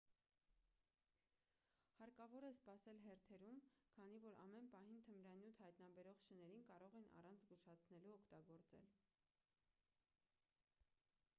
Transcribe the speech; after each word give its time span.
հարկավոր 1.97 2.45
է 2.47 2.49
սպասել 2.53 3.01
հերթերում 3.03 3.59
քանի 3.97 4.15
որ 4.23 4.39
ամեն 4.45 4.69
պահին 4.75 5.03
թմրանյութ 5.09 5.61
հայտնաբերող 5.65 6.23
շներին 6.23 6.65
կարող 6.71 6.97
են 7.01 7.05
առանց 7.21 7.43
զգուշացնելու 7.49 8.15
օգտագործել 8.15 8.89